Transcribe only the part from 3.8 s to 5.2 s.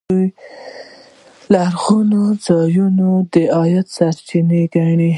سرچینه ګڼي.